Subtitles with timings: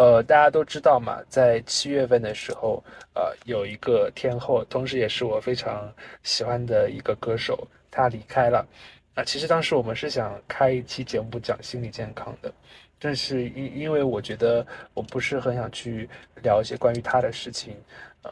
[0.00, 5.92] 呃，大家都知道嘛，在七月份的时候，呃，有一个天后，同时也是我非常
[6.22, 8.66] 喜欢的一个歌手，她离开了。
[9.14, 12.50] 啊，其实当时我们是想开一期节目讲心理健康的，
[12.98, 16.08] 但是因因为我觉得我不是很想去
[16.42, 17.76] 聊一些关于她的事情，
[18.22, 18.30] 呃，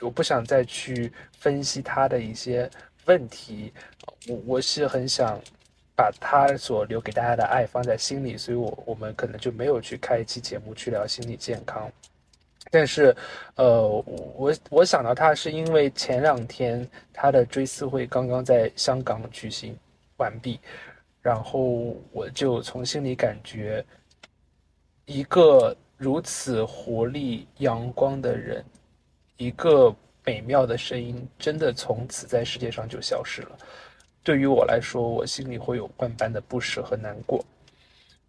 [0.00, 2.68] 我不想再去分析她的一些
[3.04, 3.72] 问题，
[4.26, 5.40] 我我是很想。
[6.00, 11.92] 把他所留给大家的爱放在心里，所以我我们可能就没有去开一期节目去聊心理健康。
[12.70, 13.14] 但是，
[13.56, 13.86] 呃，
[14.34, 19.76] 我我想到他是因为前两天他的追思会刚刚在香港举行
[20.16, 20.58] 完毕，
[21.20, 21.60] 然后
[22.12, 23.84] 我就从心里感觉，
[25.04, 28.64] 一个如此活力阳光的人，
[29.36, 33.58] 一个美妙的声音，真的从此在世界上就消失了。
[34.22, 37.44] 对于我来说，我心里会有万般的不舍和难过，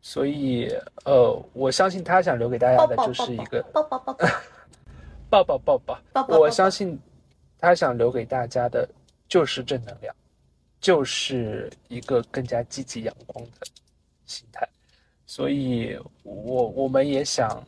[0.01, 0.73] 所以，
[1.05, 4.29] 呃，我相信他想留给大家的就是一个抱抱抱抱抱
[5.29, 5.77] 抱抱抱
[6.13, 6.99] 抱抱，我相信
[7.59, 8.87] 他想留给大家的
[9.27, 10.15] 就是正能量，
[10.79, 13.67] 就是一个更加积极阳光的
[14.25, 14.67] 心态，
[15.25, 17.63] 所以，我我们也想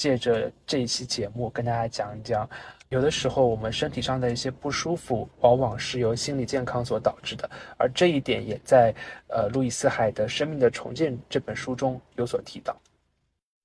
[0.00, 2.48] 借着这一期节目跟大家讲一讲。
[2.88, 8.94] 有的时候，我们身体上的一些不舒服，往往是由心理健康所导致的，而这一点也在
[9.28, 12.74] 呃路易斯海的《生命的重建》这本书中有所提到。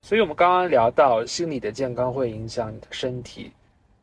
[0.02, 3.54] 所以，我们刚刚聊到心理的健康会影响你的身体，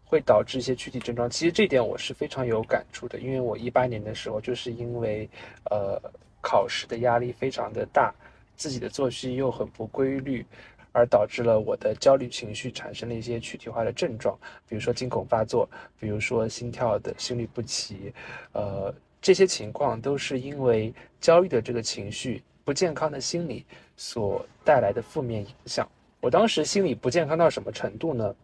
[0.03, 1.28] 会导致一些躯体症状。
[1.28, 5.28] 其实这点我是非常有感触的，因为我一八年的时候，就是因为
[5.70, 6.00] 呃
[6.41, 8.12] 考试的压力非常的大，
[8.56, 10.44] 自己的作息又很不规律。
[10.93, 15.69] 而导致了我的焦虑情绪产生了一些躯体化的症状，比如说惊恐发作，
[15.99, 18.12] 比如说心跳的心律不齐，
[18.53, 23.65] 呃，这些情况都是因为焦虑的这个情绪、不健康的心理
[23.97, 25.89] 所带来的负面影响。
[26.21, 28.34] 我当时心理不健康到什么程度呢？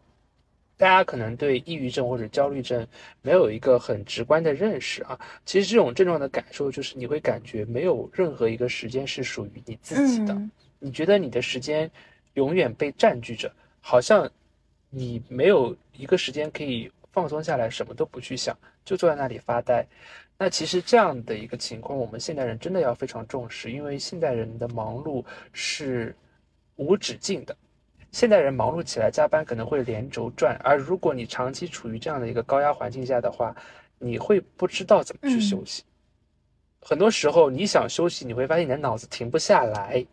[0.76, 2.86] 大家可能对抑郁症或者焦虑症
[3.20, 5.18] 没有一个很直观的认识啊。
[5.44, 10.40] 其实这种症状的感受就是你会感觉没有任何一个时间是属于你自己的，
[10.78, 11.90] 你觉得你的时间。
[12.38, 14.30] 永远被占据着，好像
[14.90, 19.84] 你没有一个时间可以放松下来，什么都不去想，就坐在那里发呆。
[20.38, 26.14] 那其实这样的一个情况，我们现代人真的要非常重视，因为现代人的忙碌是
[26.76, 27.56] 无止境的。
[28.12, 33.52] 现代人忙碌起来，加班可能会连轴转，而如果你长期处于这样的一个高压环境下的话，
[33.98, 35.82] 你会不知道怎么去休息。
[36.80, 40.06] 很多时候，你想休息，你会发现你的脑子停不下来。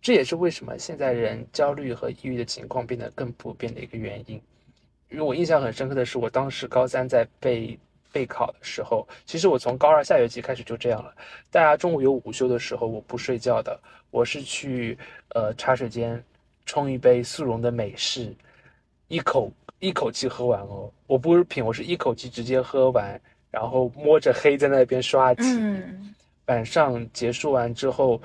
[0.00, 4.40] 这也是为什么现在人焦虑和抑郁的情况变得更普遍的一个原因。
[5.08, 7.78] 因为我印象很深刻的是，我当时高三在备
[8.12, 11.14] 备考的时候，其实我从高二下学期开始就这样了。
[11.50, 13.78] 大家中午有午休的时候，我不睡觉的，
[14.10, 14.98] 我是去
[15.34, 16.22] 呃茶水间
[16.66, 18.34] 冲一杯速溶的美式，
[19.08, 20.90] 一口一口气喝完哦。
[21.06, 23.20] 我不是品，我是一口气直接喝完，
[23.50, 25.42] 然后摸着黑在那边刷题。
[26.46, 28.20] 晚上结束完之后。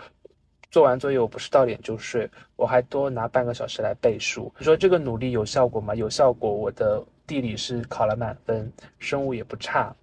[0.72, 4.52] 做完作业，我不是到点就睡，我还多拿半个小时来背书。
[4.58, 5.94] 你说这个努力有效果吗？
[5.94, 6.50] 有效果。
[6.50, 9.94] 我的地理是考了满分，生物也不差，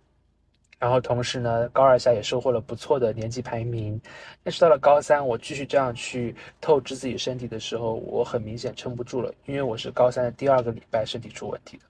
[0.78, 3.98] 然后同时呢，高二下也收获了不错的年级排名。
[4.44, 11.84] 但是到了高三，我继续这样去透支自己身体的时候，我很明显撑不住了，因为我是高三的第二个礼拜身体出问题的。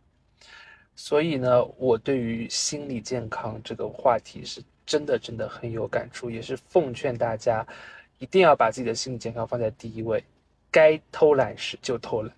[0.94, 7.66] 所以呢，我对于心理健康这个话题是真的真的很有感触，也是奉劝大家。
[8.18, 10.22] 一定要把自己的心理健康放在第一位，
[10.70, 12.32] 该偷懒时就偷懒，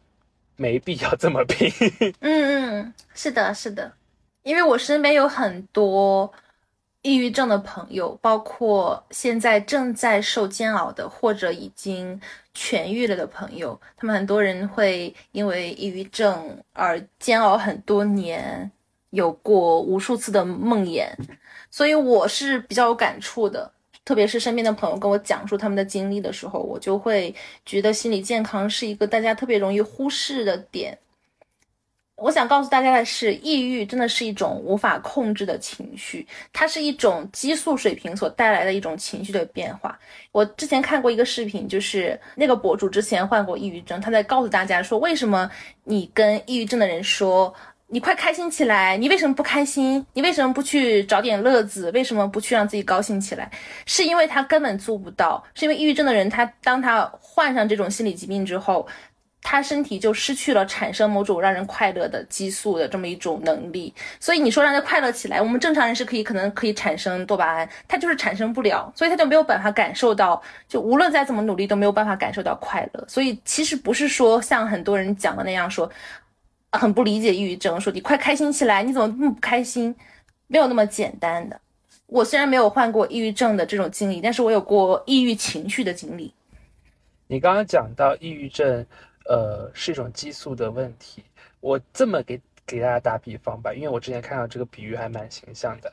[0.56, 1.72] 没必要这么拼。
[2.20, 3.92] 嗯 嗯，是的，是的，
[4.42, 6.30] 因为我身边有很多
[7.02, 12.20] 抑郁症的朋友，包括现在正在受煎熬的，或者已经
[12.54, 18.70] 痊愈了的朋友，他们很多人会因为抑郁症而煎熬很多年，
[19.10, 21.08] 有过无数次的梦魇，
[21.70, 23.72] 所以我是比较有感触的。
[24.04, 27.34] 特别是身边的朋友跟我讲述他们的经历的时候，我就会
[27.64, 30.98] 觉得心理健康是一个大家特别容易忽视的点。
[32.16, 39.98] 我想告诉大家的是，抑郁真的是一种无法控制的情绪，它是一种激素水平所带来的一种情绪的变化。
[40.32, 45.50] 我之前看过一个视频，就是那个博主之前患过抑郁症，他在告诉大家说，为什么
[45.84, 47.54] 你跟抑郁症的人说。
[47.92, 48.96] 你快开心起来！
[48.96, 50.06] 你为什么不开心？
[50.12, 51.90] 你为什么不去找点乐子？
[51.90, 53.50] 为什么不去让自己高兴起来？
[53.84, 55.42] 是因为他根本做不到。
[55.56, 58.86] 是因为抑郁症的人，他当他患上这种心理疾病之后，
[59.42, 63.92] 他身体就失去了产生某种让人快乐的激素的这么一种能力。
[64.20, 73.04] 所以你说让他快乐起来，我们正常人是可以可能可以产生多巴胺，他就是产生不了，所以他就没有办法感受到，就无论再怎么努力都没有办法感受到快乐。
[73.08, 75.90] 所以其实不是说像很多人讲的那样说，
[76.72, 79.94] 很不理解抑郁症，说你快开心起来，你怎么那么不开心？
[80.46, 81.60] 没有那么简单的。
[82.06, 86.32] 我虽然没有患过抑郁症的这种经历，但是我有过抑郁情绪的经历。
[87.26, 88.84] 你刚刚讲到抑郁症，
[89.26, 91.22] 呃，是一种激素的问题。
[91.60, 95.92] 我这么给给大家打比方吧，因为我之前看到这个比喻还蛮形象的。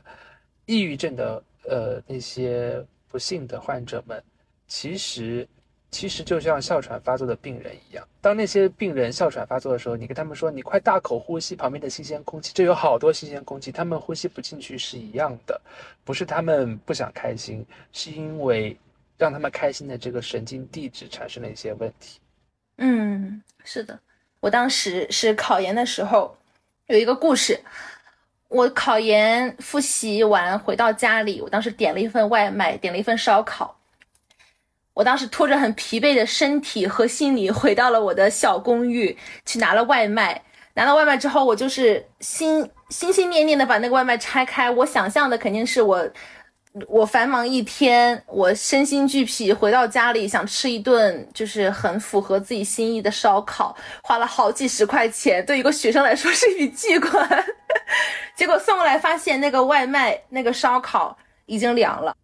[0.66, 4.24] 抑郁症的呃那些不幸的患者们，
[4.68, 5.48] 其实。
[5.90, 15.60] 其实就像哮喘发作的病人一样，当那些病人哮喘发作的时候，你跟他们说你快大口呼吸旁边的新鲜空气，这有好多新鲜空气，他们呼吸不进去是一样的，
[16.04, 18.78] 不是他们不想开心，是因为
[19.18, 22.20] 让他们开心的这个神经递质产生了一些问题。
[22.80, 23.98] 嗯，是的，
[24.42, 26.38] 我当时是考研的时候
[26.88, 27.58] 有一个故事，
[28.50, 33.77] 我考研复习完回到家里，我当时点了一份外卖，点了一份烧烤。
[34.98, 39.16] 我当时拖着很疲惫的身体和心理回到了我的小公寓，
[39.46, 40.42] 去拿了外卖。
[40.74, 44.72] 拿到外卖之后，我就是心心心念念的把那个外卖拆开。
[44.72, 46.10] 我想象的肯定是我，
[46.88, 57.46] 我繁忙一天，我身心俱疲，回到家里想吃一顿就是很符合自己心意的烧烤，花了好几十块钱，对一个学生来说是一笔巨款。
[58.36, 61.16] 结果送过来发现那个外卖那个烧烤
[61.46, 62.16] 已经凉了，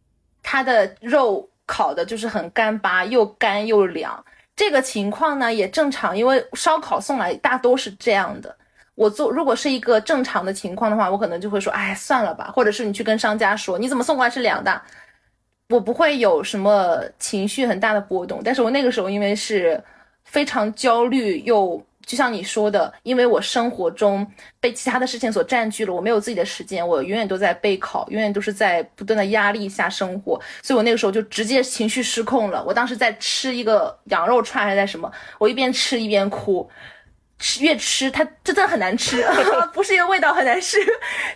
[0.41, 1.47] 它的肉。
[1.65, 4.23] 烤的就是很干巴，又干又凉。
[4.55, 8.55] 这个情况呢也正常，因为烧烤送来大都是这样的。
[8.95, 12.51] 我做如果是一个正常的情况的话，我可能就会说，哎，算了吧。
[12.53, 14.81] 或者是你去跟商家说，你怎么送过来是凉的？
[15.69, 18.41] 我不会有什么情绪很大的波动。
[18.43, 19.81] 但是我那个时候因为是
[20.23, 21.83] 非常焦虑又。
[22.05, 24.25] 就像你说的，因为我生活中
[24.59, 32.63] 被其他的事情所占据了，我没有自己的时间，我永远都在备考，永远都是在不断的压力下生活，所以我那个时候就直接情绪失控了。
[32.63, 36.69] 我当时在吃一个羊肉串还是在什么，我一边吃一边哭，
[37.39, 39.25] 吃越吃它真的很难吃，
[39.73, 40.77] 不是因为味道很难吃，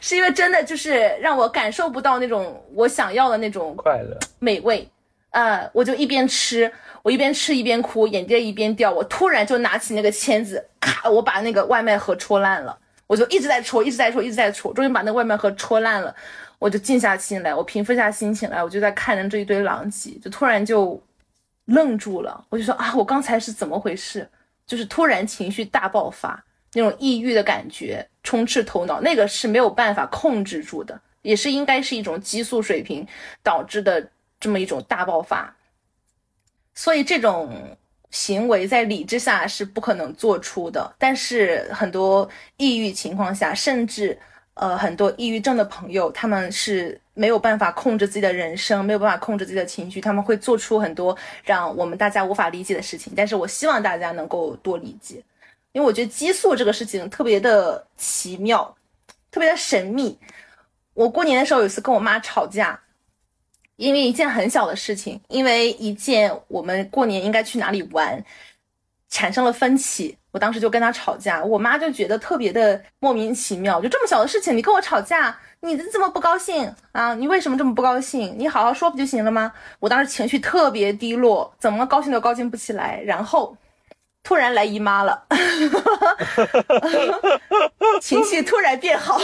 [0.01, 4.87] 是因为真的就是让我感受不到那种我想要的那种快乐美味，
[5.31, 6.71] 呃，我就一边吃。
[7.03, 8.91] 我一边吃一边哭，眼泪一边掉。
[8.91, 12.77] 我突然就拿起那个签子，咔，我把那个外卖盒戳烂了。
[13.05, 16.13] 我就一直在戳，一直在戳，一直在戳，终于把那外卖盒戳烂了。
[16.59, 21.01] 我就静下心来，我平复下心情来，我就在看着这一堆狼藉，就突然就
[21.65, 22.43] 愣住了。
[22.49, 24.27] 我就说啊，我刚才是怎么回事？
[24.65, 26.43] 就是突然情绪大爆发，
[26.73, 33.07] 那种抑郁的感觉充斥头脑，那个是没有办法控制住的，也是应该是一种激素水平
[33.41, 34.05] 导致的
[34.39, 35.53] 这么一种大爆发。
[36.73, 37.75] 所以这种
[38.11, 44.17] 行为在理智下是不可能做出的，但是很多抑郁情况下，甚至
[44.53, 53.11] 呃很多抑郁症的朋友，他们是没有办法控制自己的人生，没有办法控制自己的情绪，他们会做出很多让我们大家无法理解的事情。
[53.17, 55.15] 但是我希望大家能够多理解，
[55.71, 58.75] 因为我觉得激素这个事情特别的奇妙，
[59.31, 60.17] 特别的神秘。
[60.93, 62.79] 我过年的时候有一次跟我妈吵架。
[63.77, 68.23] 因为一件很小的事情，因为一件我们过年应该去哪里玩，
[69.09, 70.17] 产生了分歧。
[70.31, 77.15] 我当时就跟他吵架，我妈就觉得特别的莫名其妙，就这么小的事情你跟我吵架，你这么不高兴啊？
[77.15, 78.35] 你为什么这么不高兴？
[78.37, 79.51] 你好好说不就行了吗？
[79.79, 83.57] 我当时情绪特别低落，怎么高兴都高兴不起来，然后
[84.21, 85.25] 突然来姨妈了，
[87.99, 89.19] 情绪突然变好。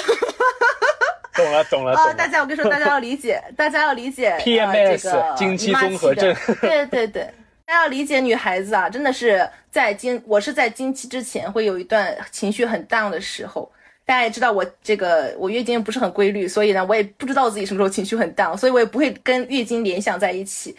[1.36, 2.14] 懂了，懂了，啊！
[2.14, 6.36] 大家，我跟你说，大家要理解， 大家要理解 PMS 经期综合症。
[6.62, 7.24] 对对对，
[7.66, 13.72] 大家要理解女孩子啊，真的是在经，我是在经期之前会有一段情绪很 down 的时候。
[14.06, 20.76] 大家也知道我这个我月经不是很规律，所以呢，我也不知道自己什么时候情绪很 down，所以我也不会跟月经联想在一起。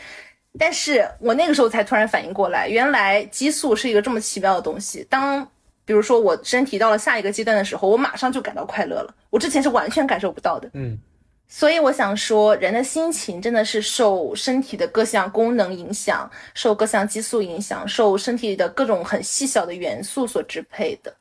[0.58, 5.06] 但是我那个时候才突然反应过来，原来激素是一个这么奇妙的东西。
[5.08, 5.48] 当
[5.84, 9.14] 比如说，我身体到了下一个阶段的时候，我马上就感到快乐了。
[9.28, 10.70] 我之前是完全感受不到的。
[10.72, 10.98] 嗯，
[11.46, 21.14] 所以我想说，人的心情真的是受身体的各项功能影响，受各项激素影响，受身体的各种很细小的元素所支配的。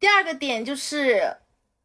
[0.00, 1.20] 第二个点就是，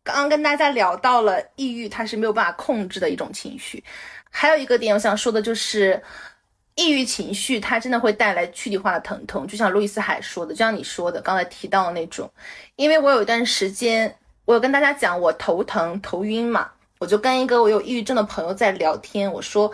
[0.04, 3.84] 刚刚跟大家聊到了抑郁，它是没有办法控制的一种情绪。
[4.30, 6.02] 还有一个点，我想说的就是。
[6.76, 12.30] 抑郁情绪，它真的会带来躯体化的疼痛，就像路易斯海说的，就像你说的，刚才提到的那种。
[12.76, 14.16] 因为我有一段时间，
[14.46, 19.72] 我有跟大家讲我头疼、头晕嘛，我就跟一个我有抑郁症的朋友在聊天，我说，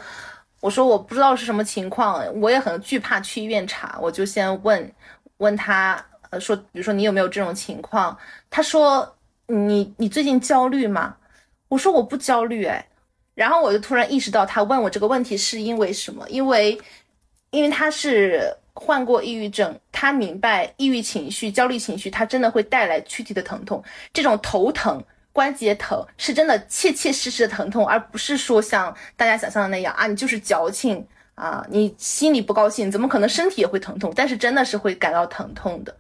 [0.60, 4.94] 我说我不知道是什么情况，我也很惧怕去医院查，我就先问，
[5.38, 8.18] 问他，呃，说，比如说你有没有这种情况？
[8.50, 9.16] 他说，
[9.48, 11.16] 你你最近焦虑吗？
[11.70, 12.86] 我说我不焦虑，哎。
[13.40, 16.28] 然后我就突然意识到，他问我这个问题是因为什么？
[16.30, 16.78] 因为，
[17.52, 23.82] 因为他是患过抑郁症，他明白抑郁情绪、焦虑情绪，它真的会带来躯体的疼痛。
[24.12, 34.12] 这种头疼、关节疼，是真的切切实实的疼痛，而不是说像大家想象的那样啊，你就是矫情啊，你心里不高兴，怎么可能身体也会疼痛？
[34.14, 35.96] 但是真的是会感到疼痛的。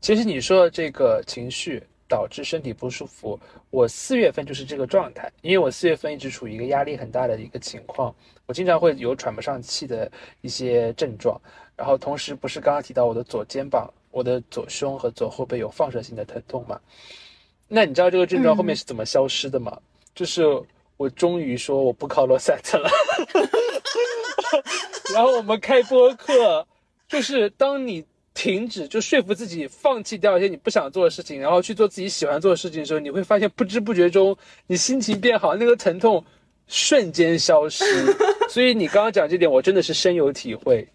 [0.00, 1.86] 其实你说的这个情绪。
[2.08, 3.38] 导致身体不舒服，
[3.70, 8.14] 我四月份就是这个状态，因为我四月份一直处于一个压力很大的一个情况，
[8.46, 10.10] 我经常会有喘不上气的
[10.40, 11.38] 一些症状，
[11.76, 16.80] 然后同时不是刚刚提到我的左肩膀、我的左胸和左后背有放射性的疼痛吗？
[17.68, 19.78] 那你知道这个症状后面是怎么消失的吗？
[20.14, 20.42] 就是
[20.96, 22.90] 我终于说我不考罗塞特了，
[25.14, 26.66] 然后我们开播课，
[27.06, 28.02] 就是当你。
[28.38, 34.36] 停止，就说服自己放弃掉一些你不想做的事情，然后去做自己喜欢做的事情的时候，你会发现不知不觉中
[34.68, 36.24] 你心情变好，那个疼痛
[36.68, 37.84] 瞬间消失。
[38.48, 40.88] 所以你刚刚讲这点，我真的是深有体会。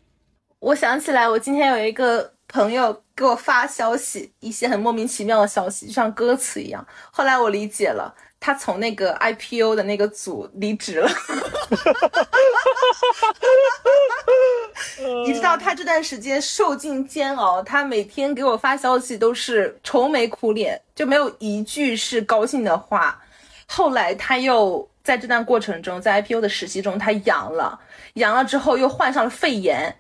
[0.60, 6.88] 我想起来，我今天有一个朋友给我发消息，一些很莫名其妙的消息，就像歌词一样。
[7.12, 8.16] 后来我理解了。
[8.46, 11.08] 他从那个 IPO 的那个组离职了，
[15.26, 23.24] 你知道他这段时间受尽煎熬，他每天给我发消息都是愁眉苦脸，就没有一句是高兴的话。
[23.66, 27.80] 后来他又在这段过程中，在 IPO 的实习中，他阳了，
[28.16, 29.96] 阳了之后又患上了肺炎，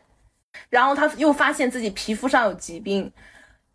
[0.69, 3.09] 然后他又发现自己皮肤上有疾病。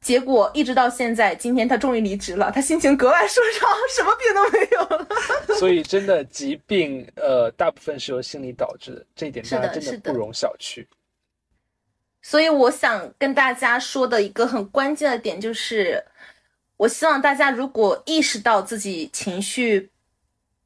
[0.00, 5.08] 结果一直到现在，今天他终于离职了，他心情格外舒畅，什么病都没有了。
[5.58, 10.86] 所以真的疾病，呃，大部分是由心理导致的，这一点大家真的不容小觑。
[12.22, 16.04] 所以我想跟大家说的一个很关键的点就是，
[16.76, 19.90] 我希望大家如果意识到自己情绪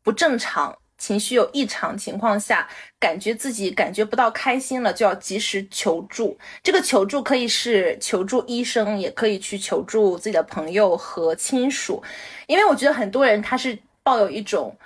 [0.03, 0.79] 不正常。
[1.03, 2.69] 情绪有异常情况下，
[3.01, 6.39] 感觉自己感觉不到开心了，就要及时求助。
[6.63, 12.01] 这个求助可以是求助医生，也可以去求助自己的朋友和亲属。
[12.47, 14.77] 因为我觉得很多人他是抱有一种，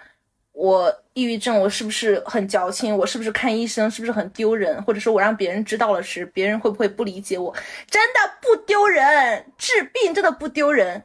[0.52, 2.96] 我抑郁症，我是不是很矫情？
[2.96, 4.82] 我是不是看医生是不是很丢人？
[4.84, 7.54] 或者说我让别人知道了时，别人会不会不理解我？
[7.90, 11.02] 真的不丢人，治病真的不丢人。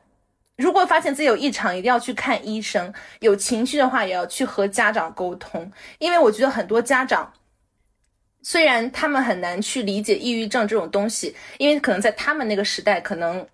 [0.58, 2.94] 如果发现自己有异常，一定要去看医生。
[3.20, 5.72] 有情绪的话，也要去和家长沟通。
[5.98, 7.34] 因为我觉得很多家长，
[8.44, 13.48] 虽然他们很难去理解抑郁症这种东西，因为可能在他们那个时代，可能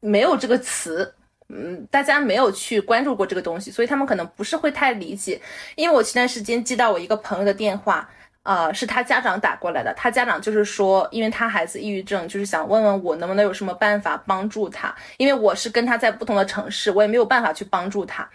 [0.00, 1.14] 没有这个词，
[1.48, 5.40] 嗯，大家没有去关注过这个东西，所以他们可能不是会太理解。
[5.76, 8.08] 因为我前段时间接到我一个朋友的电话。
[8.44, 9.92] 呃，是他家长打过来的。
[9.94, 14.94] 他家长就是说，因为他孩子抑郁症，就是想问问我能不能有什么办法帮助他。
[15.16, 18.28] 因为我是跟他在不同的城市，我也没有办法去帮助他。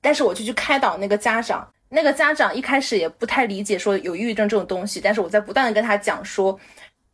[0.00, 5.00] 但是我就去开导那个家长，那个家长一开始也不太理解说有抑郁症这种东西。
[5.00, 6.58] 但是我在不断的跟他讲说。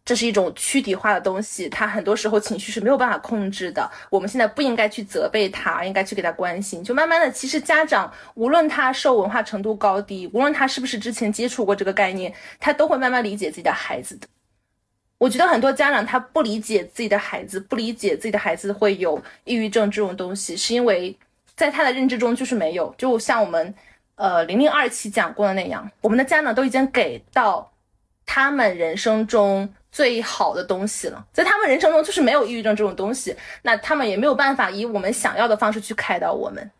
[0.08, 3.86] 这是一种躯体化的东西，他很多时候情绪是没有办法控制的。
[4.08, 6.82] 我们现在不应该去责备他，应该去给他关心。
[6.82, 14.26] 就慢慢的，其实家长无论他受文化程度高低，无论他是不是之前接触过这个概念，他都会慢慢理解自己的孩子的。
[15.18, 21.14] 我觉得很多家长他不理解自己的孩子，不理解自己的孩子会有抑郁症这种东西，是因为
[21.54, 22.94] 在他的认知中就是没有。
[22.96, 23.74] 就像我们
[24.14, 27.70] 呃零零二期讲过的那样，我们的家长都已经给到
[28.28, 29.66] 他们人生中。
[29.90, 36.70] 最好的东西了，在他们人生中就是没有抑郁症这种东西，那他们也没有办法以我们想要的方式去开导我们。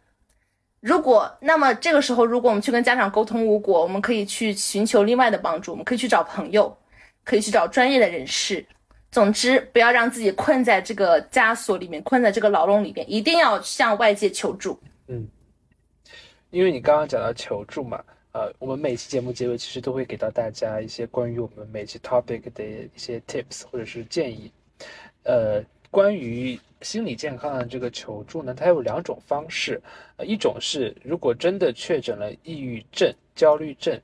[0.81, 6.76] 如果那么这个时候，如果我们去跟家长沟通无果，我们可以去寻求另外的帮助，我们可以去找朋友，
[7.25, 8.64] 可以去找专业的人士。
[9.11, 14.78] 总之，不要让自己困在这个枷锁里面，困在这个牢笼里面，一定要向外界求助。
[15.07, 15.26] 嗯，
[16.50, 18.05] 因为你刚刚讲到求助嘛。
[18.32, 24.52] 呃，我们每期节目结尾其实都会给到大家一些关于我们每期 topic 的一些 tips 或者是建议。
[25.25, 29.80] 呃，关于心理健康的这个求助呢，它有两种方式。
[30.16, 33.99] 呃，一种是如果真的确诊了抑郁症、焦虑症，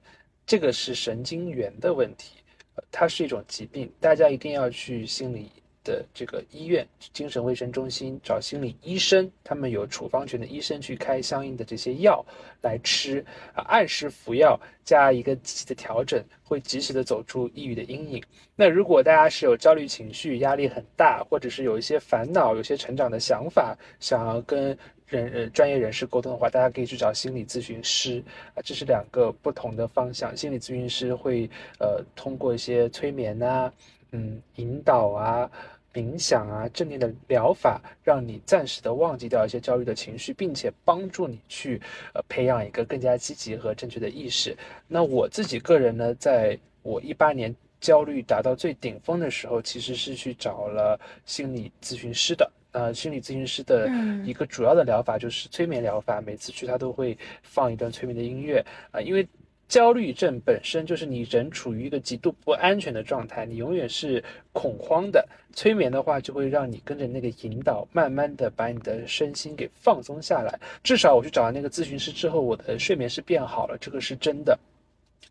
[0.47, 2.37] 这个是神经元的问题，
[2.77, 5.51] 呃，它是一种疾病，大家一定要去心理。
[5.85, 12.25] 的这个医院、精神卫生中心找心理医生，他们有处方权的医生去开相应的这些药
[12.63, 13.25] 来吃
[13.55, 18.23] 啊，按时服药加一个积极的调整，会及时的走出抑郁的阴影。
[18.57, 24.77] 那如果大家是有焦虑情绪、压力很大，或者是有一些烦恼、有些成长的想法，想要跟
[25.07, 28.23] 人呃专业人士沟通的话，大家可以去找心理咨询师
[28.55, 30.35] 啊，这是两个不同的方向。
[30.37, 31.49] 心理咨询师会
[31.79, 33.71] 呃通过一些催眠呐，
[34.13, 35.51] 嗯，引导啊。
[35.95, 41.81] 冥想啊、正念的疗法，让你暂时的忘记掉一些焦虑的情绪，并且帮助你去
[42.13, 44.57] 呃培养一个更加积极和正确的意识。
[44.89, 52.51] 那我自己个人呢，在我一八年焦虑达到最顶峰的时候，其实是去找了心理咨询师的。
[52.73, 53.89] 呃，心理咨询师的
[54.25, 59.25] 一个主要的疗法就是催眠疗法，每次去他都会放一段催眠的音乐啊，因为。
[59.69, 65.27] 焦虑症本身就是你人处于一个极度不安全的状态，你永远是恐慌的。
[65.53, 70.59] 催眠的话，就会让你跟着那个引导，慢慢的把你的身心给放松下来。
[70.83, 74.59] 至少我去找了那个咨询师之后，我的睡眠是变好了，这个是真的。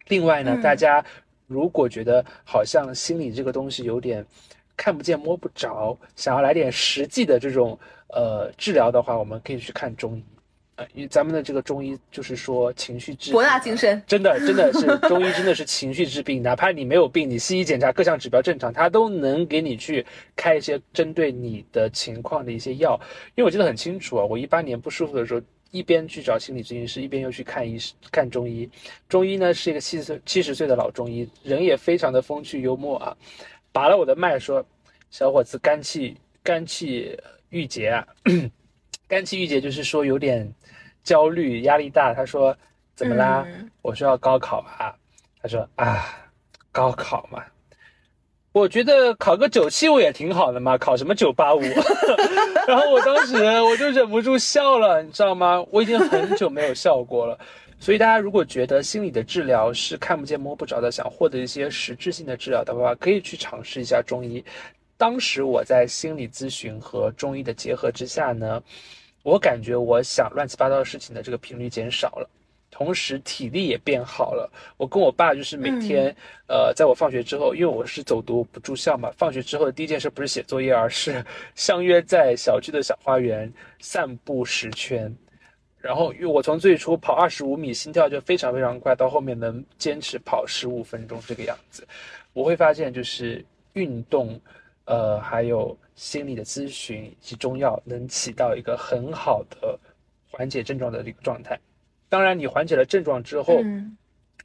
[0.08, 1.04] 另外呢，大家
[1.46, 4.26] 如果觉得好像心理这个东西有点
[4.76, 10.24] 看不见摸不着，想要来点实际的这种呃治疗的话，我们可以去看中医。
[10.76, 20.04] 呃，因为咱们的这个中医就是说情绪治博大精深，真的真的是中医真的是情绪治病，哪怕你没有病，你西医检查各项指标正常，他都能给你去
[20.36, 23.00] 开一些针对你的情况的一些药。
[23.36, 27.78] 因为我记得很清楚啊，我一八年不舒服的时候，一边去找心理咨询师，一边又去看医
[28.12, 28.68] 看中医。
[29.08, 33.16] 中医呢是一个七十岁七十岁的老中医，人也非常的风趣幽默啊，
[33.72, 34.66] 把了我的脉说，
[35.12, 37.16] 小伙子肝气肝气
[37.50, 38.08] 郁结啊。
[39.06, 40.52] 肝气郁结就是说有点
[41.04, 42.14] 焦虑、压力大。
[42.14, 42.56] 他说
[42.96, 43.46] ：“怎么啦？”
[43.82, 44.96] 我说：“要高考啊。”
[45.42, 46.06] 他说：“啊，
[46.72, 47.44] 高考嘛，
[48.54, 51.62] 我觉得考个九七五也挺好的嘛，考什么九八五？”
[52.66, 55.62] 然后我当时我就忍不住笑了，你知道吗？
[55.70, 57.38] 我已经很久没有笑过了。
[57.78, 64.42] 所以大家如果觉得心理的治疗是看不见摸不着的，想获得一些实质性的治疗的话，可以去尝试一下中医。
[64.96, 68.64] 当时我在心理咨询和中医的结合之下呢。
[69.24, 72.30] 我感觉我想乱七八糟的事情的这个频率减少了，
[72.70, 74.52] 同时体力也变好了。
[74.78, 76.14] 我跟我爸就是每天，
[76.48, 81.24] 呃，在我放学之后，因为我是走读不住校嘛，放学之后的第一件事不是写作业，而是
[81.56, 85.16] 相约在小区的小花园散步十圈。
[85.80, 91.88] 然后，因为我从最初跑二十五米，心跳就非常非常快，到后面能坚持跑十五分钟这个样子，
[92.34, 94.40] 我会发现就是运动。
[94.86, 99.80] 呃，还有心理的咨询以及中药，能起到一个很好的
[100.30, 101.60] 缓解症状的一个状态。
[102.10, 103.62] 当然，你缓解了症状之后，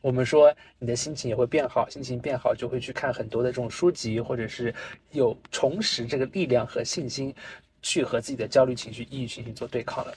[0.00, 4.74] 我们说你的心情也会变好，心情变好就会去看很多的这种书籍，或者是
[5.10, 7.34] 有重拾这个力量和信心，
[7.82, 10.14] 去和自己的焦虑情绪、抑郁情绪做对抗了。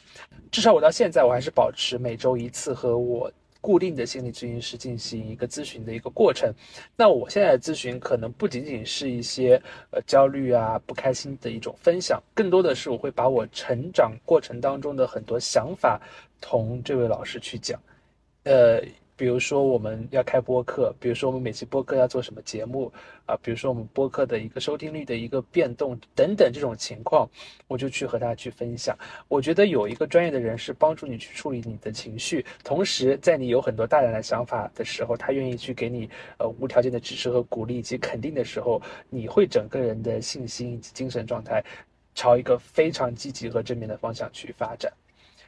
[0.52, 3.32] 至少我到现在，我还是保持每周一次和我。
[3.62, 6.52] 固定的心理咨询师进行一个咨询的一个过程，
[6.98, 16.02] 那我现在的咨询可能不仅仅是一些呃焦虑啊不开心的一种分享，更多的是我会把我成长过程当中的很多想法
[16.42, 17.80] 同这位老师去讲，
[18.44, 18.84] 呃。
[19.22, 22.92] 比如说我们要开播客，比如说我们每期播客要做什么节目
[23.28, 27.30] 啊，比如说我们播客的一个收听率的一个变动等等这种情况，
[27.68, 28.98] 我就去和大家去分享。
[29.28, 41.64] 我觉得有一个专业的人士帮助你去处理你的情绪，同时在你有很多大胆的想法的时候，他愿意去给你呃无条件的支持和鼓励以及肯定的时候，你会整个人的信心以及精神状态
[42.16, 44.92] 朝一个非常积极和正面的方向去发展。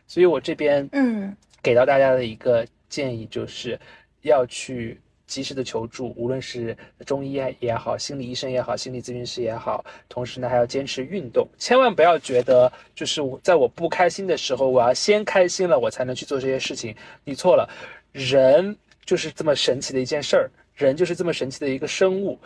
[0.06, 2.64] 所以我这边嗯给到大家的一个。
[2.94, 3.80] 建议就是
[4.22, 6.78] 要去及时的求助，无论是
[7.08, 9.84] 中医也好，心理医生也好，心理咨询师也好。
[10.08, 16.96] 同时呢，还要坚持运动，千万不要觉得就是在我不开心的时候，我要先开心了，我才能去做这些事情。
[17.24, 17.68] 你错了，
[18.12, 22.38] 人就是这么神奇的一件事儿，人就是这么神奇的一个生物。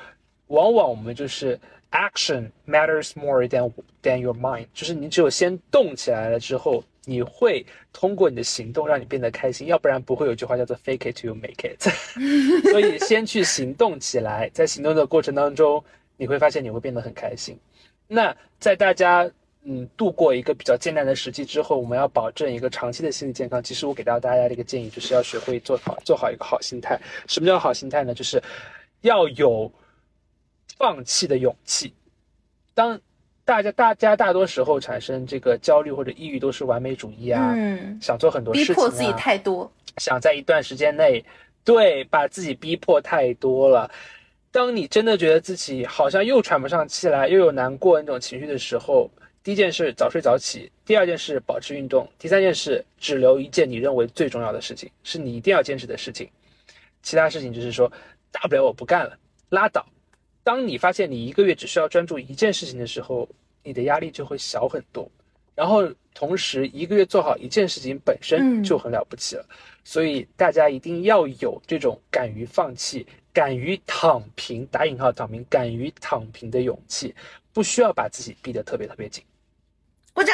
[0.48, 1.60] 往往我们就是
[1.92, 3.70] action matters more than
[4.02, 6.82] than your mind，就是你只有先动起来了之后。
[7.10, 11.82] 你会通过你的行动让你变得开心，要不然不会有句话叫做 “fake it to make it”。
[12.70, 15.82] 所以先去行动起来，在行动的过程当中，
[16.18, 17.58] 你会发现你会变得很开心。
[18.08, 19.32] 那在大家
[19.64, 23.64] 嗯度过一个比较艰难的时期之后，我们要保证一个长期的心理健康。
[23.64, 27.00] 其实我给到大家的一个建议就是要学会做好做好一个好心态。
[27.26, 28.14] 什么叫好心态呢？
[28.14, 28.44] 就是
[29.02, 29.72] 要有
[30.78, 31.94] 放弃的勇气。
[32.74, 33.00] 当
[33.48, 41.24] 大家，大家大多时候产生这个焦虑或者抑郁，都是完美主义啊，嗯想做很多事情，逼迫自己太多，想在一段时间内，
[41.64, 43.90] 对，把自己逼迫太多了。
[44.52, 49.10] 当你真的觉得自己好像又喘不上气来，又有难过那种情绪的时候，
[49.42, 56.30] 第一件事早睡早起，第二件事保持运动，第三件事只留一件你认为最重要的事情，是你一定要坚持的事情，
[57.02, 57.90] 其他事情就是说，
[58.30, 59.18] 大不了我不干了，
[59.52, 59.86] 拉倒。
[60.48, 63.28] 当你发现你一个月只需要专注一件事情的时候，
[63.64, 65.12] 你的压力就会小很多。
[65.54, 69.46] 然后同时一个月做好一件事情本身就很了不起了。
[69.84, 77.14] 所以大家一定要有这种敢于放弃、敢于躺平（打引号躺平）、敢于躺平的勇气。
[77.52, 79.22] 不需要把自己逼得特别特别紧。
[80.14, 80.34] 鼓掌，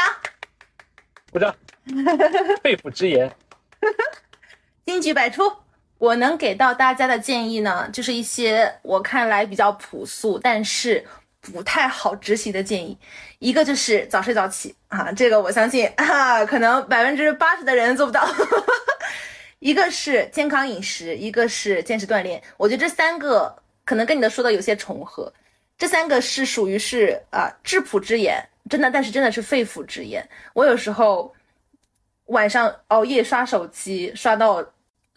[1.31, 1.55] 鼓掌，
[2.61, 3.35] 肺腑之言，
[4.85, 5.41] 金句百出。
[5.97, 11.05] 我能给到大家的建议呢，就是一些我看来比较朴素，但是
[11.39, 12.97] 不太好执行的建议。
[13.39, 18.27] 一个就是早睡早起啊，这个我相信啊，可能百分之八十的人做不到。
[19.59, 22.41] 一个是健康饮食，一个是坚持锻炼。
[22.57, 25.31] 我觉得这三个可能跟你的说的有些重合。
[25.77, 30.27] 这三个是属于是啊质朴之言，真的，但是真的是肺腑之言。
[30.53, 31.33] 我有时候
[32.25, 34.61] 晚上熬夜刷手机，刷到。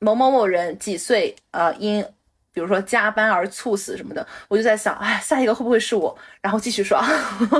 [0.00, 1.34] 某某某人几岁？
[1.50, 2.04] 呃，因
[2.52, 6.16] 比如说加班而猝死什么的，我就在想，哎，下一个会不会是我？
[6.40, 7.06] 然后继续刷，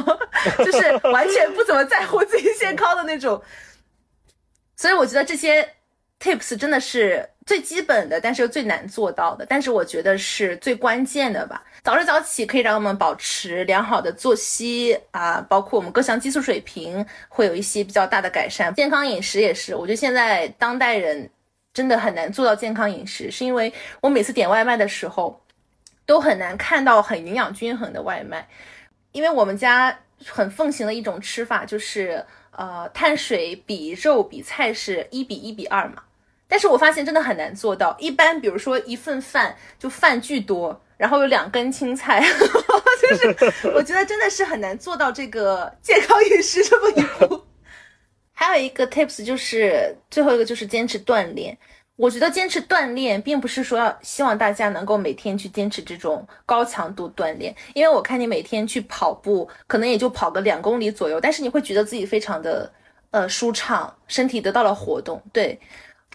[0.65, 3.43] 就是完全不怎么在乎自己健康的那种。
[4.75, 5.69] 所以我觉得这些
[6.19, 11.63] tips 真的是最基本的，但是又最难做到的，但是我觉得是最关键的吧。
[11.83, 18.75] 早睡早起可以让我们保持良好的作息啊，包括我们各项激素水平会有一些比较大的改善。
[18.75, 21.31] 健康饮食也是，我觉得现在当代人。
[21.77, 25.39] 真的很难做到健康饮食，是因为我每次点外卖的时候，
[26.07, 28.49] 都很难看到很营养均衡的外卖。
[29.13, 36.03] 因为我们家很奉行的一种吃法就是，呃，碳水比肉比菜是一比一比二嘛。
[36.49, 37.95] 但是我发现真的很难做到。
[37.99, 42.25] 一般比如说一份饭就饭巨多，然后有两根青菜，
[43.03, 47.46] 就是我觉得真的是很难做到这个健康饮食这么一步。
[48.39, 51.57] 还有一个 tips 就是最后一个就是坚持锻炼。
[51.97, 62.71] 我觉得坚持锻炼并不是说要希望大家能够每天去坚持这种高强度锻炼，因为我看你每天去跑步，可能也就跑个两公里左右，但是你会觉得自己非常的
[63.13, 65.19] 呃舒畅，身体得到了活动。
[65.33, 65.59] 对，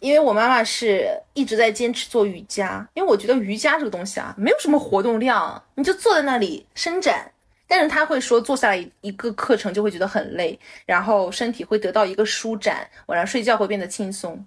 [0.01, 7.31] 因为我妈妈是一直在坚持做瑜伽，因为我觉得瑜伽这个东西啊，没有什么活动量，你就坐在那里伸展。
[7.73, 14.45] 但是他会说，坐下来一个课程就会觉得很累，然后身体会得到一个舒展，晚上睡觉会变得轻松。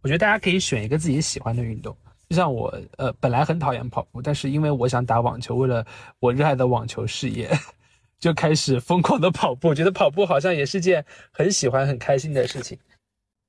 [0.00, 1.92] 我觉得大家可以选一个自己喜欢的运动，
[2.28, 5.84] 就像我，呃，本来很讨厌跑步，但是因为我想打网球，为了
[6.20, 7.50] 我热爱的网球事业，
[8.20, 9.74] 就开始疯狂的跑步。
[9.74, 12.78] 觉得跑步好像也是件很喜欢、很开心的事情。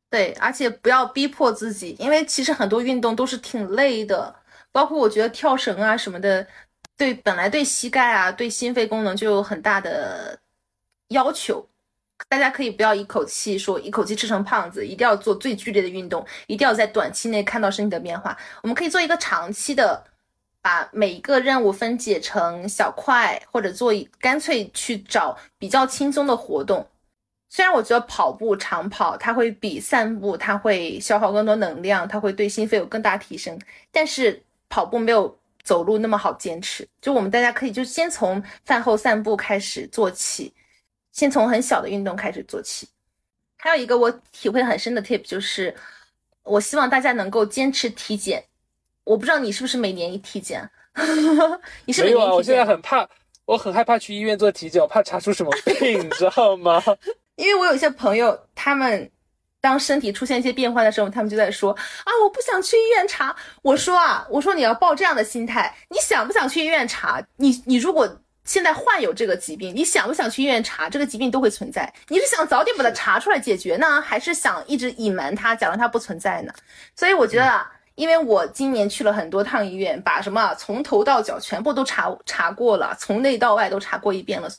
[0.10, 4.34] 对，而且不要逼迫自己，因为其实很多运动都是挺累的，
[4.72, 6.48] 包括我觉得跳绳啊什么的。
[7.02, 10.38] 对，本来对膝盖啊，对心肺功能就有很大的
[11.08, 11.68] 要求。
[12.30, 18.38] 大家可以不要一口气说一口气吃成胖子，一定要做最剧烈的运动，一定要在短期内看到身体的变化。
[18.62, 20.04] 我们可以做一个长期的，
[20.62, 26.88] 把每一个任务分解成小块，或者做干脆去找比较轻松的活动。
[27.50, 33.60] 虽然我觉得跑步长跑它会比散步它会消耗更多能量，它会对心肺有更大提升，
[33.92, 35.36] 但是跑步没有。
[35.64, 40.54] 走路那么好坚持，就我们大家可以就先从饭后散步开始做起，
[41.12, 42.88] 先从很小的运动开始做起。
[43.58, 45.76] 还有一个我体会很深的 tip 就是，
[46.44, 48.44] 我希望大家能够坚持体检。
[49.04, 50.68] 我不知道你是不是每年一体检？
[51.86, 52.34] 你是没有啊？
[52.34, 53.08] 我现在很怕，
[53.46, 56.82] 我很害怕去医院做体检，我怕查出什么病，你知道吗？
[57.38, 59.12] 因为我有一些朋友，他们。
[59.62, 63.34] 当身体出现一些变化的时候，他们就在说啊，我不想去医院查。
[63.62, 67.24] 我说啊，我说你要抱这样的心态，你想不想去医院查？
[67.38, 70.90] 你你如果现在患有这个疾病，你想不想去医院查？
[70.90, 71.94] 这个疾病都会存在。
[72.08, 76.52] 你是想早点把它查出来解决呢，还是想一直隐瞒它，假装它不存在呢？
[76.96, 84.50] 所以我觉得啊，因为我今年去了很多趟医院，把什么从头到脚全部都查查过了，从内到外都查过一遍了，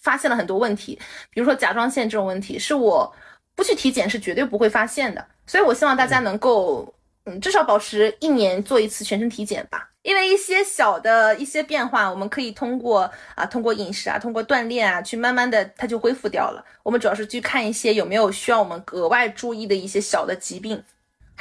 [0.00, 0.96] 发现了很多问题，
[1.30, 3.12] 比如说甲状腺这种问题，是我。
[3.54, 6.92] 不去体检是绝对不会发现的，所以我希望大家能够，
[7.24, 9.88] 嗯，至少保持一年做一次全身体检吧。
[10.02, 16.64] 因为一些小的一些变化，我们可以通过啊，通过饮食啊，通过锻炼啊，去慢慢的它就恢复掉了。
[16.82, 20.82] 我们主要是去看一些有没有需要我们格外注意的一些小的疾病。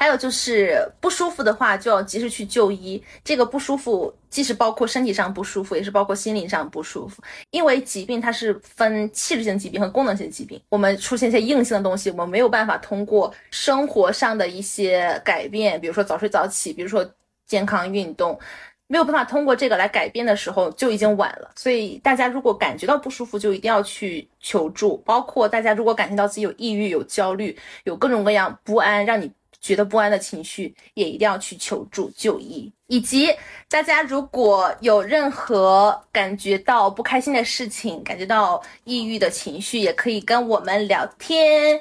[0.01, 2.99] 还有就是不舒服的话，就要及时去就医。
[3.23, 7.21] 这个不舒服既是包括身体上不舒服，也是包括心理上不舒服。
[7.51, 10.59] 因为疾病它是分器质性疾病和功能性疾病。
[10.69, 17.07] 我们出现一些硬性的东西，我们没有办法通过生活上的一些改变，比如说早睡早起，比如说
[17.45, 18.39] 健康运动，
[18.87, 21.51] 没有办法通过这个来改变的时候，就已经晚了。
[21.55, 24.97] 所以大家如果感觉到不舒服，就一定要去求助。
[25.05, 29.31] 包括大家如果感觉到自己有抑郁、有焦虑、有各种各样不安，让你。
[29.61, 33.29] 觉得不安的情绪也一定要去求助就医，以及
[33.69, 41.79] 大家如果有任何感觉到不开心的事情，感觉到抑郁的情绪，也可以跟我们聊天。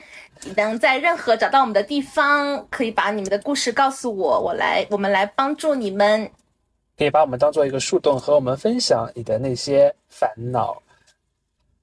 [0.56, 6.30] 能在任何找到我们的地方，可以把你们的故事告诉我，我来，我们来帮助你们。
[6.96, 10.82] 可以把我们当做一个树洞，和我们分享你的那些烦恼。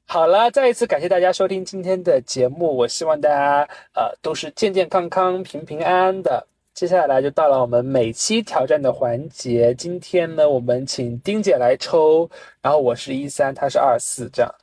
[0.09, 2.73] 好了，再一次感谢大家收听今天的节目。
[2.73, 6.47] 我希望大家呃都是健健康康、平平安安的。
[6.73, 9.75] 接下来就到了我们每期挑战的环节。
[9.75, 12.29] 今天呢，我们请丁姐来抽，
[12.61, 14.55] 然后我是一三，她是二四，这样。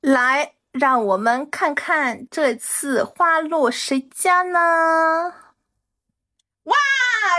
[0.00, 5.34] 来，让我们看看这次花落谁家呢？
[6.64, 6.76] 哇，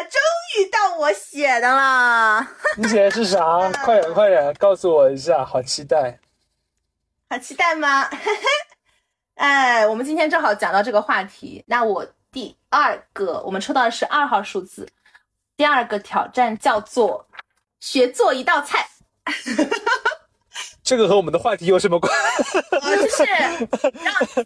[0.10, 0.22] 终
[0.58, 2.48] 于到我写的了！
[2.78, 3.40] 你写的是啥？
[3.84, 6.20] 快点，快点，告诉我一下，好期待。
[7.30, 8.10] 好期待吗？
[9.36, 12.08] 哎，我们今天正好讲到这个话题，那我。
[12.32, 14.90] 第二个，我们抽到的是二号数字。
[15.56, 17.26] 第二个挑战叫做
[17.80, 18.90] 学做一道菜。
[20.86, 22.14] 这个和我们的话题有什么关？
[22.96, 23.24] 就是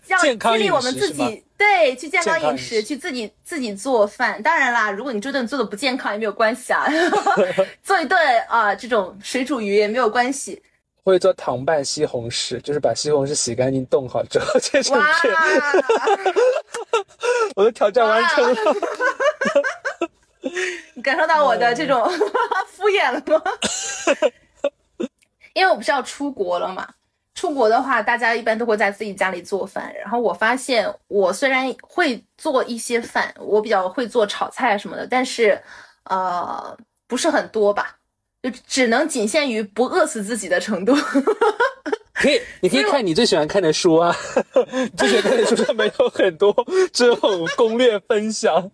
[0.08, 4.42] 让 让激励我们自己，对，去健康饮食，去自己自己做饭。
[4.42, 6.88] 当然啦，如果你这顿做的不健康也没有关系啊，
[7.84, 10.64] 做一顿啊这种水煮鱼也没有关系。
[11.04, 15.34] 会做糖拌西红柿，就是把西红柿洗干净冻好之后切成片。
[17.56, 18.76] 我的挑战完成了。
[20.94, 22.10] 你感受到我的这种
[22.72, 23.42] 敷衍了吗？
[25.60, 26.88] 因为我不是要出国了嘛。
[27.36, 29.94] 出国的话，大家一般都会在自己家里做饭。
[30.00, 35.62] 然后我发现，我虽然会做一些饭，我比较会做炒菜什么的，但是
[36.06, 37.98] 呃，不是很多吧。
[38.42, 40.94] 就只能仅限于不饿死自己的程度。
[42.14, 44.14] 可以，你可以看你最喜欢看的书啊，
[44.98, 46.54] 最喜欢看的书上面有很多
[46.92, 48.70] 这种攻略分享。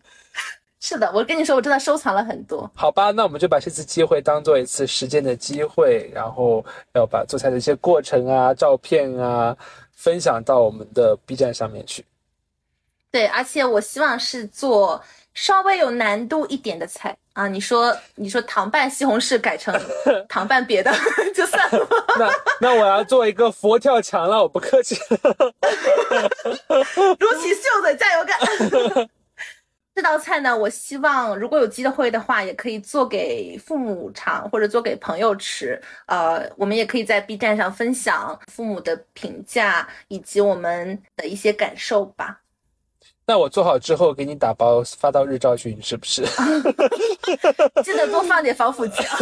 [0.88, 2.70] 是的，我跟你说，我真的收藏了很多。
[2.76, 9.58] 好吧，那我们就把这次机会当做一次实践的机会，然后要把做菜的一些过程啊、照片啊
[9.94, 12.06] 分享到我们的 B 站上面去。
[13.10, 15.02] 对，而且我希望是做
[15.34, 17.18] 稍微有难度一点的菜。
[17.34, 19.74] 啊，你说你说糖拌西红柿改成
[20.30, 20.94] 糖拌别的
[21.34, 21.88] 就算了。
[22.20, 24.96] 那那我要做一个佛跳墙了，我不客气。
[25.10, 25.18] 撸
[27.42, 29.10] 起袖子，加油干！
[29.96, 35.82] 这道菜呢，我希望如果有机会的话，也可以做给父母尝，或者做给朋友吃。
[36.08, 42.42] 呃，我们也可以在 B 站上分享父母的评价以及我们的一些感受吧。
[43.26, 46.24] 那我做好之后给你打包发到日照群，是不是？
[47.82, 49.18] 记得多放点防腐剂啊！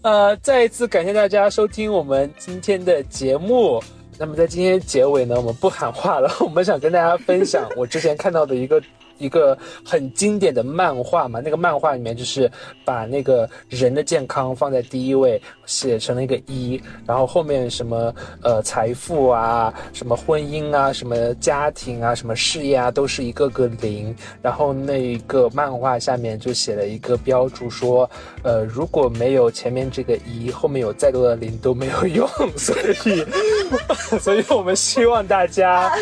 [0.02, 3.82] 呃，再一次感谢大家收听我们今天的节目。
[4.18, 8.82] 那么在今天结尾呢，我们不喊话了， 我们想跟大家分享我之前看到的一个。
[9.18, 12.50] 一个很经典的漫画嘛，那个漫画里面就是
[12.84, 28.08] 把那个人的健康放在第一位，写成了一个一，然后后面什么呃财富啊，什么婚姻啊，什么家庭啊，什么事业啊，都是一个个零，然后那个漫画下面就写了一个标注说，
[28.42, 33.24] 呃如果没有前面这个一，后面有再多的零都没有用，所以，
[34.20, 35.92] 所以我们希望大家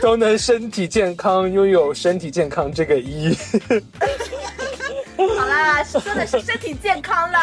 [0.00, 2.65] 都能身体健康，拥有身体健康。
[2.72, 3.36] 这个一，
[5.16, 7.38] 好啦，说的是身体健康了。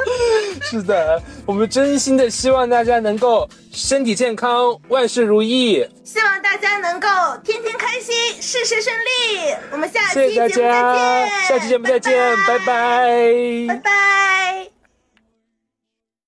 [0.62, 5.86] 是的，我们真心的希望大家能够身体健康，万事如意。
[6.04, 7.08] 希望大家能够
[7.42, 9.54] 天天开心，事事顺利。
[9.72, 14.73] 我们下期节目再见，下期节目再见，拜拜，拜拜。